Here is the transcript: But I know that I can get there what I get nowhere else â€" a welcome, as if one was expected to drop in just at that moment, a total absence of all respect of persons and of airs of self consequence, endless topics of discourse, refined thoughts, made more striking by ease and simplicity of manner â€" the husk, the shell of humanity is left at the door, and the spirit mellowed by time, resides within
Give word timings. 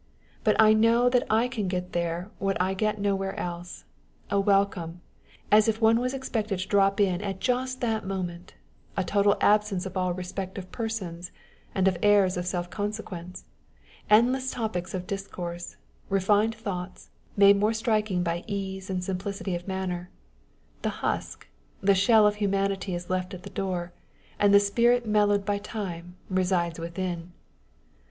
But 0.43 0.59
I 0.59 0.73
know 0.73 1.09
that 1.09 1.27
I 1.29 1.47
can 1.47 1.67
get 1.67 1.93
there 1.93 2.31
what 2.39 2.59
I 2.59 2.73
get 2.73 2.97
nowhere 2.99 3.39
else 3.39 3.85
â€" 4.31 4.37
a 4.37 4.39
welcome, 4.39 5.01
as 5.51 5.67
if 5.67 5.79
one 5.79 5.99
was 5.99 6.15
expected 6.15 6.57
to 6.57 6.67
drop 6.67 6.99
in 6.99 7.21
just 7.39 7.75
at 7.77 7.81
that 7.81 8.07
moment, 8.07 8.55
a 8.97 9.03
total 9.03 9.37
absence 9.41 9.85
of 9.85 9.95
all 9.95 10.11
respect 10.11 10.57
of 10.57 10.71
persons 10.71 11.31
and 11.75 11.87
of 11.87 11.99
airs 12.01 12.35
of 12.35 12.47
self 12.47 12.71
consequence, 12.71 13.43
endless 14.09 14.49
topics 14.49 14.95
of 14.95 15.05
discourse, 15.05 15.75
refined 16.09 16.55
thoughts, 16.55 17.11
made 17.37 17.57
more 17.59 17.71
striking 17.71 18.23
by 18.23 18.43
ease 18.47 18.89
and 18.89 19.03
simplicity 19.03 19.53
of 19.53 19.67
manner 19.67 20.09
â€" 20.09 20.81
the 20.81 20.89
husk, 21.05 21.47
the 21.79 21.93
shell 21.93 22.25
of 22.25 22.37
humanity 22.37 22.95
is 22.95 23.11
left 23.11 23.35
at 23.35 23.43
the 23.43 23.51
door, 23.51 23.93
and 24.39 24.51
the 24.51 24.59
spirit 24.59 25.05
mellowed 25.05 25.45
by 25.45 25.59
time, 25.59 26.15
resides 26.27 26.79
within 26.79 27.33